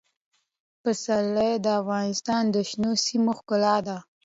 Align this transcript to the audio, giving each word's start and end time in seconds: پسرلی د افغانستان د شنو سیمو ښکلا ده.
پسرلی 0.83 1.53
د 1.65 1.67
افغانستان 1.81 2.43
د 2.55 2.55
شنو 2.69 2.91
سیمو 3.05 3.31
ښکلا 3.39 3.75
ده. 3.87 3.97